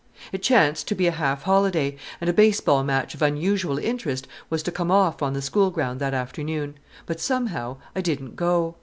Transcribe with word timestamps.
It 0.31 0.41
chanced 0.41 0.87
to 0.87 0.95
be 0.95 1.05
a 1.05 1.11
half 1.11 1.43
holiday, 1.43 1.95
and 2.19 2.27
a 2.27 2.33
baseball 2.33 2.83
match 2.83 3.13
of 3.13 3.21
unusual 3.21 3.77
interest 3.77 4.27
was 4.49 4.63
to 4.63 4.71
come 4.71 4.89
off 4.89 5.21
on 5.21 5.33
the 5.33 5.43
school 5.43 5.69
ground 5.69 5.99
that 6.01 6.15
afternoon; 6.15 6.79
but, 7.05 7.19
somehow, 7.19 7.77
I 7.95 8.01
didn't 8.01 8.35
go. 8.35 8.77